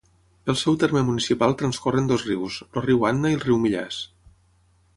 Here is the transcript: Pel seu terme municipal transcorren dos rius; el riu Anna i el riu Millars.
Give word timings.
Pel 0.45 0.55
seu 0.61 0.77
terme 0.83 1.03
municipal 1.09 1.53
transcorren 1.59 2.09
dos 2.11 2.25
rius; 2.29 2.57
el 2.73 2.85
riu 2.89 3.05
Anna 3.13 3.35
i 3.35 3.39
el 3.41 3.45
riu 3.47 3.61
Millars. 3.67 4.01